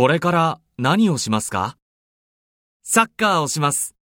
[0.00, 1.76] これから何をしますか？
[2.82, 3.94] サッカーをします。